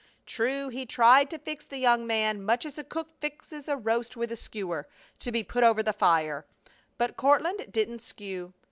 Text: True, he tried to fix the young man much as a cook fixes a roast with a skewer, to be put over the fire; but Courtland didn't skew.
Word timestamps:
True, 0.25 0.69
he 0.69 0.87
tried 0.87 1.29
to 1.29 1.37
fix 1.37 1.63
the 1.63 1.77
young 1.77 2.07
man 2.07 2.41
much 2.41 2.65
as 2.65 2.75
a 2.79 2.83
cook 2.83 3.11
fixes 3.19 3.67
a 3.67 3.77
roast 3.77 4.17
with 4.17 4.31
a 4.31 4.35
skewer, 4.35 4.87
to 5.19 5.31
be 5.31 5.43
put 5.43 5.63
over 5.63 5.83
the 5.83 5.93
fire; 5.93 6.43
but 6.97 7.17
Courtland 7.17 7.67
didn't 7.71 8.01
skew. 8.01 8.51